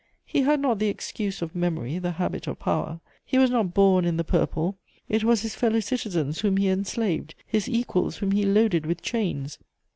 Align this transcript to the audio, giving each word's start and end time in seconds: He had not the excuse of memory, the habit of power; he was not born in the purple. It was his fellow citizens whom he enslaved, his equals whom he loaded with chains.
He 0.25 0.41
had 0.41 0.59
not 0.59 0.79
the 0.79 0.87
excuse 0.87 1.43
of 1.43 1.53
memory, 1.55 1.99
the 1.99 2.13
habit 2.13 2.47
of 2.47 2.57
power; 2.57 3.01
he 3.23 3.37
was 3.37 3.51
not 3.51 3.75
born 3.75 4.03
in 4.03 4.17
the 4.17 4.23
purple. 4.23 4.79
It 5.07 5.23
was 5.23 5.43
his 5.43 5.53
fellow 5.53 5.79
citizens 5.79 6.39
whom 6.39 6.57
he 6.57 6.69
enslaved, 6.69 7.35
his 7.45 7.69
equals 7.69 8.17
whom 8.17 8.31
he 8.31 8.43
loaded 8.43 8.87
with 8.87 9.03
chains. 9.03 9.59